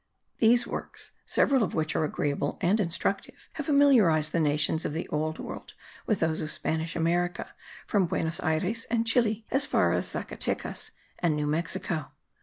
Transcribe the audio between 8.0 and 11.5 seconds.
Buenos Ayres and Chili as far as Zacatecas and New